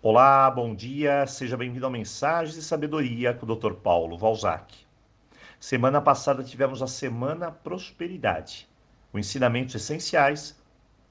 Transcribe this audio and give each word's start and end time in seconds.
Olá, 0.00 0.48
bom 0.48 0.76
dia, 0.76 1.26
seja 1.26 1.56
bem-vindo 1.56 1.84
ao 1.84 1.90
Mensagens 1.90 2.54
de 2.54 2.62
Sabedoria 2.62 3.34
com 3.34 3.44
o 3.44 3.56
Dr. 3.56 3.72
Paulo 3.72 4.16
Valzac. 4.16 4.72
Semana 5.58 6.00
passada 6.00 6.44
tivemos 6.44 6.80
a 6.80 6.86
Semana 6.86 7.50
Prosperidade, 7.50 8.68
com 9.10 9.18
ensinamentos 9.18 9.74
essenciais 9.74 10.56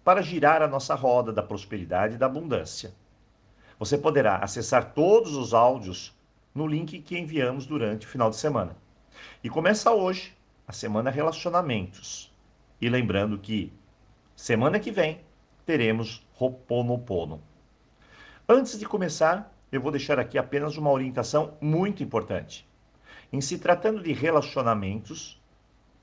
para 0.05 0.21
girar 0.21 0.61
a 0.61 0.69
nossa 0.69 0.95
roda 0.95 1.33
da 1.33 1.43
prosperidade 1.43 2.15
e 2.15 2.17
da 2.17 2.27
abundância. 2.27 2.93
Você 3.77 3.97
poderá 3.97 4.37
acessar 4.37 4.93
todos 4.93 5.35
os 5.35 5.53
áudios 5.53 6.17
no 6.55 6.65
link 6.65 7.01
que 7.01 7.19
enviamos 7.19 7.65
durante 7.65 8.07
o 8.07 8.09
final 8.09 8.29
de 8.29 8.37
semana. 8.37 8.73
E 9.43 9.49
começa 9.49 9.91
hoje 9.91 10.33
a 10.65 10.71
Semana 10.71 11.09
Relacionamentos. 11.09 12.33
E 12.79 12.87
lembrando 12.87 13.37
que 13.37 13.73
semana 14.33 14.79
que 14.79 14.91
vem 14.91 15.19
teremos 15.65 16.25
Roponopono. 16.35 17.41
Antes 18.49 18.79
de 18.79 18.85
começar, 18.85 19.53
eu 19.69 19.81
vou 19.81 19.91
deixar 19.91 20.17
aqui 20.17 20.37
apenas 20.37 20.77
uma 20.77 20.89
orientação 20.89 21.57
muito 21.59 22.01
importante. 22.01 22.65
Em 23.29 23.41
se 23.41 23.57
tratando 23.57 24.01
de 24.01 24.13
relacionamentos, 24.13 25.43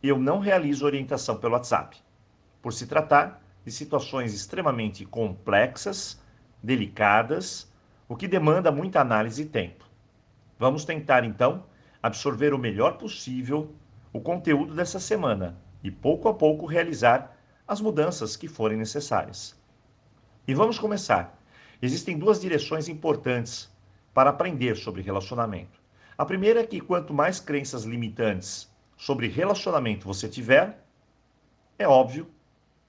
eu 0.02 0.18
não 0.18 0.40
realizo 0.40 0.84
orientação 0.84 1.38
pelo 1.38 1.54
WhatsApp, 1.54 1.96
por 2.60 2.74
se 2.74 2.86
tratar 2.86 3.42
de 3.64 3.72
situações 3.72 4.34
extremamente 4.34 5.06
complexas, 5.06 6.20
delicadas, 6.62 7.72
o 8.06 8.14
que 8.14 8.28
demanda 8.28 8.70
muita 8.70 9.00
análise 9.00 9.40
e 9.40 9.46
tempo. 9.46 9.86
Vamos 10.58 10.84
tentar 10.84 11.24
então 11.24 11.64
absorver 12.02 12.52
o 12.52 12.58
melhor 12.58 12.98
possível 12.98 13.74
o 14.12 14.20
conteúdo 14.20 14.74
dessa 14.74 15.00
semana 15.00 15.56
e 15.82 15.90
pouco 15.90 16.28
a 16.28 16.34
pouco 16.34 16.66
realizar 16.66 17.38
as 17.66 17.80
mudanças 17.80 18.36
que 18.36 18.48
forem 18.48 18.76
necessárias. 18.76 19.58
E 20.46 20.52
vamos 20.52 20.78
começar 20.78 21.42
Existem 21.80 22.18
duas 22.18 22.40
direções 22.40 22.88
importantes 22.88 23.70
para 24.12 24.30
aprender 24.30 24.76
sobre 24.76 25.02
relacionamento. 25.02 25.80
A 26.16 26.24
primeira 26.24 26.60
é 26.60 26.66
que 26.66 26.80
quanto 26.80 27.12
mais 27.12 27.40
crenças 27.40 27.84
limitantes 27.84 28.70
sobre 28.96 29.26
relacionamento 29.26 30.06
você 30.06 30.28
tiver, 30.28 30.84
é 31.78 31.88
óbvio 31.88 32.30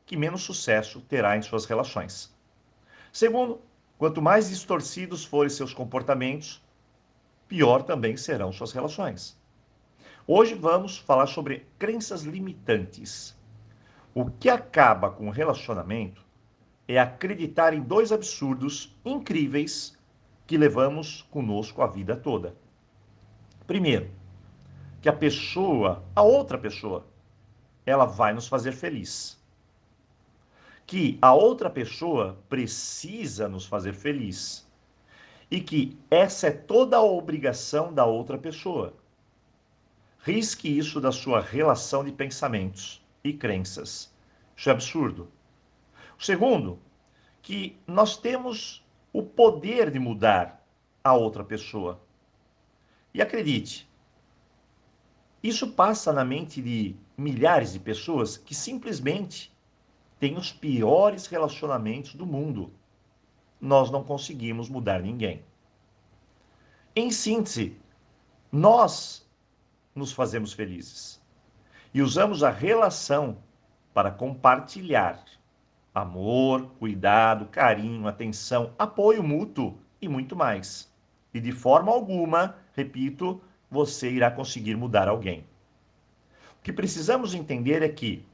que 0.06 0.16
menos 0.16 0.44
sucesso 0.44 1.02
terá 1.02 1.36
em 1.36 1.42
suas 1.42 1.66
relações. 1.66 2.34
Segundo, 3.12 3.60
quanto 3.98 4.22
mais 4.22 4.50
distorcidos 4.50 5.26
forem 5.26 5.50
seus 5.50 5.74
comportamentos, 5.74 6.64
pior 7.48 7.84
também 7.84 8.18
serão 8.18 8.52
suas 8.52 8.72
relações. 8.72 9.40
Hoje 10.28 10.56
vamos 10.56 10.98
falar 10.98 11.28
sobre 11.28 11.68
crenças 11.78 12.24
limitantes. 12.24 13.38
O 14.14 14.26
que 14.26 14.50
acaba 14.50 15.10
com 15.10 15.28
o 15.28 15.32
relacionamento 15.32 16.25
é 16.88 17.00
acreditar 17.00 17.74
em 17.74 17.82
dois 17.82 18.12
absurdos 18.12 18.96
incríveis 19.04 19.98
que 20.46 20.58
levamos 20.58 21.24
conosco 21.24 21.82
a 21.82 21.88
vida 21.88 22.16
toda. 22.16 22.56
Primeiro, 23.66 24.12
que 25.02 25.10
a 25.10 25.14
pessoa, 25.14 26.04
a 26.16 26.22
outra 26.22 26.58
pessoa, 26.58 27.06
ela 27.86 28.06
vai 28.06 28.34
nos 28.34 28.48
fazer 28.48 28.72
feliz. 28.72 29.40
Que 30.86 31.18
a 31.22 31.34
outra 31.34 31.70
pessoa 31.70 32.38
precisa 32.48 33.48
nos 33.48 33.66
fazer 33.66 33.94
feliz. 33.94 34.68
E 35.50 35.60
que 35.60 35.98
essa 36.10 36.48
é 36.48 36.52
toda 36.52 36.98
a 36.98 37.04
obrigação 37.04 37.94
da 37.94 38.06
outra 38.06 38.38
pessoa. 38.38 38.94
Risque 40.20 40.76
isso 40.76 41.00
da 41.00 41.12
sua 41.12 41.40
relação 41.40 42.04
de 42.04 42.12
pensamentos 42.12 43.04
e 43.24 43.34
crenças. 43.34 44.12
Isso 44.56 44.70
é 44.70 44.72
absurdo. 44.72 45.28
O 46.18 46.24
segundo, 46.24 46.80
que 47.42 47.78
nós 47.86 48.18
temos 48.18 48.86
o 49.14 49.22
poder 49.24 49.92
de 49.92 50.00
mudar 50.00 50.66
a 51.04 51.14
outra 51.14 51.44
pessoa. 51.44 52.02
E 53.14 53.22
acredite, 53.22 53.90
isso 55.42 55.72
passa 55.72 56.12
na 56.12 56.26
mente 56.26 56.62
de 56.62 56.96
milhares 57.16 57.74
de 57.74 57.80
pessoas 57.80 58.36
que 58.36 58.56
simplesmente 58.56 59.56
têm 60.20 60.38
os 60.38 60.52
piores 60.52 61.28
relacionamentos 61.28 62.16
do 62.16 62.26
mundo. 62.26 62.74
Nós 63.62 63.92
não 63.92 64.04
conseguimos 64.04 64.68
mudar 64.68 65.02
ninguém. 65.02 65.44
Em 66.96 67.12
síntese, 67.12 67.78
nós 68.52 69.30
nos 69.94 70.12
fazemos 70.12 70.52
felizes 70.52 71.22
e 71.94 72.02
usamos 72.02 72.44
a 72.44 72.50
relação 72.50 73.38
para 73.94 74.12
compartilhar 74.12 75.24
amor, 75.96 76.72
cuidado, 76.78 77.46
carinho, 77.46 78.06
atenção, 78.06 78.74
apoio 78.78 79.24
mútuo 79.24 79.80
e 80.02 80.10
muito 80.10 80.36
mais. 80.36 80.94
E 81.34 81.40
de 81.40 81.54
forma 81.54 81.90
alguma, 81.90 82.58
repito, 82.74 83.42
você 83.72 84.12
irá 84.12 84.30
conseguir 84.30 84.76
mudar 84.76 85.08
alguém. 85.08 85.46
O 86.60 86.62
que 86.62 86.74
precisamos 86.74 87.34
entender 87.34 87.82
é 87.82 87.88
que 87.88 88.26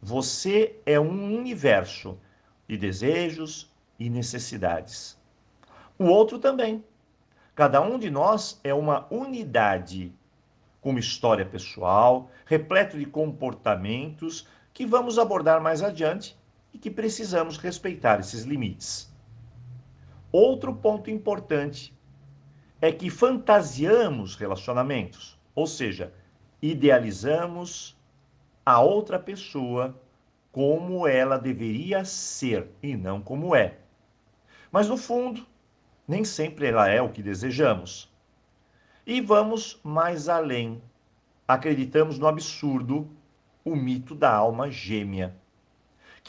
você 0.00 0.80
é 0.86 0.98
um 0.98 1.36
universo 1.36 2.18
de 2.66 2.78
desejos 2.78 3.70
e 3.98 4.08
necessidades. 4.08 5.18
O 5.98 6.04
outro 6.06 6.38
também. 6.38 6.82
Cada 7.54 7.82
um 7.82 7.98
de 7.98 8.08
nós 8.08 8.58
é 8.64 8.72
uma 8.72 9.06
unidade 9.12 10.10
com 10.80 10.90
uma 10.90 11.00
história 11.00 11.44
pessoal, 11.44 12.30
repleto 12.46 12.98
de 12.98 13.04
comportamentos 13.04 14.48
que 14.72 14.86
vamos 14.86 15.18
abordar 15.18 15.60
mais 15.60 15.82
adiante 15.82 16.39
e 16.72 16.78
que 16.78 16.90
precisamos 16.90 17.56
respeitar 17.56 18.20
esses 18.20 18.44
limites. 18.44 19.12
Outro 20.32 20.74
ponto 20.74 21.10
importante 21.10 21.96
é 22.80 22.92
que 22.92 23.10
fantasiamos 23.10 24.36
relacionamentos, 24.36 25.38
ou 25.54 25.66
seja, 25.66 26.12
idealizamos 26.62 27.98
a 28.64 28.80
outra 28.80 29.18
pessoa 29.18 30.00
como 30.52 31.06
ela 31.06 31.38
deveria 31.38 32.04
ser 32.04 32.70
e 32.82 32.96
não 32.96 33.20
como 33.20 33.54
é. 33.54 33.78
Mas 34.70 34.88
no 34.88 34.96
fundo, 34.96 35.46
nem 36.06 36.24
sempre 36.24 36.66
ela 36.66 36.88
é 36.88 37.02
o 37.02 37.10
que 37.10 37.22
desejamos. 37.22 38.12
E 39.06 39.20
vamos 39.20 39.80
mais 39.82 40.28
além. 40.28 40.82
Acreditamos 41.46 42.18
no 42.18 42.28
absurdo, 42.28 43.10
o 43.64 43.74
mito 43.74 44.14
da 44.14 44.32
alma 44.32 44.70
gêmea 44.70 45.39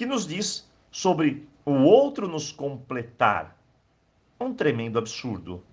que 0.02 0.06
nos 0.08 0.26
diz 0.26 0.68
sobre 0.90 1.48
o 1.64 1.84
outro 1.84 2.28
nos 2.28 2.52
completar. 2.52 3.56
Um 4.40 4.52
tremendo 4.52 4.98
absurdo. 4.98 5.64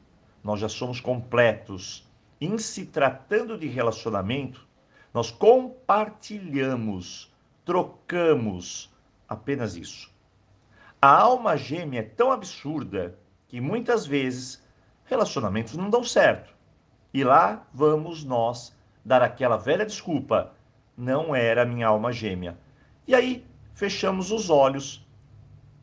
Nós 0.44 0.61
já 0.61 0.69
somos 0.69 1.00
completos. 1.00 2.06
Em 2.38 2.59
se 2.59 2.84
tratando 2.84 3.56
de 3.56 3.67
relacionamento, 3.67 4.69
nós 5.15 5.31
compartilhamos, 5.31 7.34
trocamos 7.65 8.94
apenas 9.27 9.77
isso. 9.77 10.12
A 11.00 11.09
alma 11.09 11.56
gêmea 11.56 12.00
é 12.00 12.03
tão 12.03 12.31
absurda 12.31 13.19
que 13.47 13.62
muitas 13.62 14.05
vezes 14.05 14.62
relacionamentos 15.06 15.75
não 15.75 15.88
dão 15.88 16.05
certo. 16.05 16.55
E 17.15 17.25
lá 17.25 17.67
vamos 17.72 18.25
nós 18.25 18.77
dar 19.03 19.22
aquela 19.22 19.56
velha 19.56 19.87
desculpa: 19.87 20.53
não 20.94 21.34
era 21.34 21.65
minha 21.65 21.87
alma 21.87 22.12
gêmea. 22.12 22.59
E 23.06 23.15
aí 23.15 23.49
fechamos 23.78 24.33
os 24.33 24.50
olhos 24.50 25.06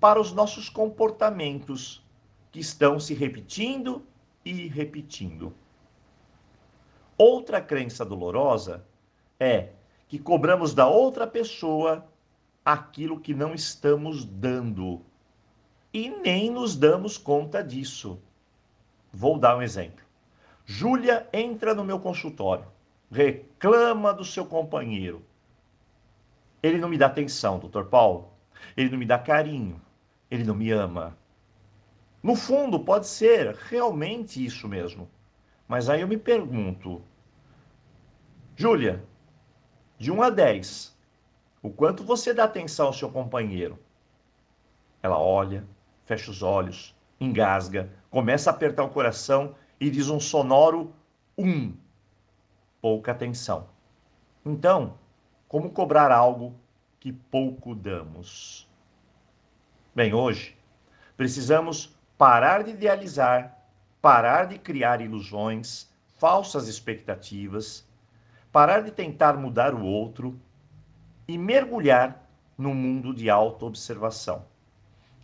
para 0.01 0.19
os 0.19 0.33
nossos 0.33 0.67
comportamentos 0.67 2.06
que 2.51 2.59
estão 2.59 3.00
se 3.00 3.13
repetindo 3.13 4.06
e 4.44 4.67
repetindo. 4.67 5.53
Outra 7.17 7.61
crença 7.61 8.03
dolorosa 8.03 8.85
é 9.39 9.69
que 10.09 10.19
cobramos 10.19 10.73
da 10.73 10.85
outra 10.85 11.25
pessoa 11.25 12.05
aquilo 12.66 13.17
que 13.17 13.34
não 13.34 13.53
estamos 13.53 14.25
dando 14.25 15.01
e 15.94 16.09
nem 16.09 16.51
nos 16.51 16.75
damos 16.75 17.17
conta 17.17 17.63
disso. 17.63 18.19
Vou 19.14 19.40
dar 19.40 19.55
um 19.55 19.61
exemplo. 19.61 20.03
Júlia 20.66 21.29
entra 21.31 21.73
no 21.73 21.85
meu 21.85 22.02
consultório, 22.02 22.67
reclama 23.09 24.14
do 24.14 24.25
seu 24.25 24.46
companheiro 24.46 25.23
ele 26.66 26.79
não 26.79 26.90
me 26.90 26.97
dá 26.97 27.06
atenção, 27.06 27.59
doutor 27.59 27.85
Paulo. 27.85 28.34
Ele 28.76 28.90
não 28.90 28.97
me 28.97 29.06
dá 29.06 29.20
carinho. 29.20 29.79
Ele 30.32 30.44
não 30.44 30.56
me 30.56 30.72
ama. 30.72 31.16
No 32.23 32.35
fundo, 32.35 32.79
pode 32.79 33.06
ser 33.06 33.53
realmente 33.53 34.44
isso 34.44 34.67
mesmo. 34.67 35.08
Mas 35.67 35.90
aí 35.90 36.02
eu 36.02 36.08
me 36.08 36.17
pergunto, 36.17 37.03
Júlia, 38.56 39.03
de 40.00 40.12
1 40.12 40.23
a 40.23 40.29
10, 40.32 40.97
o 41.62 41.70
quanto 41.70 42.03
você 42.03 42.34
dá 42.34 42.46
atenção 42.46 42.88
ao 42.88 42.94
seu 42.94 43.11
companheiro? 43.11 43.78
Ela 45.03 45.20
olha, 45.20 45.64
fecha 46.03 46.32
os 46.32 46.41
olhos, 46.41 46.96
engasga, 47.20 47.91
começa 48.09 48.50
a 48.50 48.53
apertar 48.53 48.84
o 48.84 48.90
coração 48.90 49.56
e 49.79 49.91
diz 49.91 50.09
um 50.09 50.20
sonoro 50.20 50.91
um. 51.38 51.76
Pouca 52.82 53.11
atenção. 53.11 53.70
Então, 54.44 54.97
como 55.55 55.72
cobrar 55.72 56.11
algo 56.11 56.53
que 56.99 57.13
pouco 57.13 57.73
damos? 57.73 58.69
Bem, 59.96 60.13
hoje 60.13 60.53
precisamos 61.16 61.97
parar 62.17 62.61
de 62.61 62.72
idealizar, 62.72 63.57
parar 64.02 64.47
de 64.47 64.59
criar 64.59 64.99
ilusões, 64.99 65.90
falsas 66.17 66.67
expectativas, 66.67 67.87
parar 68.52 68.81
de 68.81 68.91
tentar 68.91 69.37
mudar 69.37 69.73
o 69.73 69.81
outro 69.81 70.37
e 71.25 71.37
mergulhar 71.37 72.29
no 72.58 72.73
mundo 72.73 73.13
de 73.13 73.29
autoobservação 73.29 74.43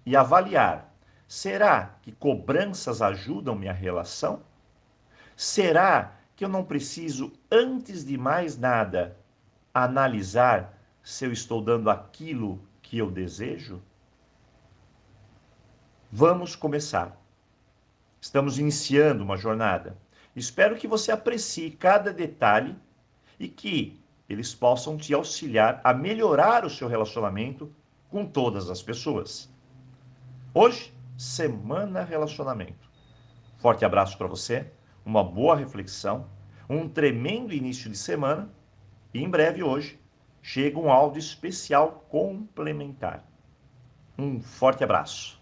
e 0.06 0.16
avaliar: 0.16 0.96
será 1.28 1.98
que 2.02 2.14
cobranças 2.14 3.02
ajudam 3.02 3.54
minha 3.54 3.74
relação? 3.74 4.44
Será 5.36 6.14
que 6.38 6.46
eu 6.46 6.50
não 6.50 6.64
preciso, 6.64 7.34
antes 7.52 8.06
de 8.06 8.18
mais 8.18 8.58
nada, 8.58 9.20
analisar 9.74 10.78
se 11.04 11.26
eu 11.26 11.32
estou 11.32 11.62
dando 11.62 11.90
aquilo 11.90 12.62
que 12.82 12.98
eu 12.98 13.10
desejo? 13.10 13.82
Vamos 16.12 16.56
começar. 16.56 17.18
Estamos 18.20 18.60
iniciando 18.60 19.24
uma 19.24 19.38
jornada. 19.38 19.98
Espero 20.36 20.76
que 20.76 20.88
você 20.88 21.12
aprecie 21.12 21.72
cada 21.72 22.14
detalhe 22.14 22.76
e 23.40 23.48
que 23.48 24.00
eles 24.30 24.54
possam 24.54 24.98
te 24.98 25.14
auxiliar 25.14 25.82
a 25.84 25.94
melhorar 25.94 26.66
o 26.66 26.70
seu 26.70 26.88
relacionamento 26.88 27.74
com 28.10 28.26
todas 28.26 28.70
as 28.70 28.82
pessoas. 28.82 29.50
Hoje, 30.54 30.94
semana 31.18 32.04
relacionamento. 32.04 32.90
Forte 33.58 33.86
abraço 33.86 34.18
para 34.18 34.28
você, 34.28 34.72
uma 35.06 35.24
boa 35.24 35.56
reflexão, 35.56 36.28
um 36.70 36.88
tremendo 36.90 37.54
início 37.54 37.90
de 37.90 37.98
semana 37.98 38.50
e 39.14 39.24
em 39.24 39.30
breve 39.30 39.64
hoje 39.64 40.00
chega 40.42 40.80
um 40.80 40.92
áudio 40.92 41.20
especial 41.20 42.06
complementar. 42.10 43.26
Um 44.18 44.40
forte 44.40 44.84
abraço. 44.84 45.41